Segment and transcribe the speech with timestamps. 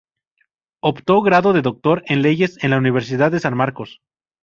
[0.81, 3.99] Optó grado de Doctor en Leyes en la Universidad de San Marcos.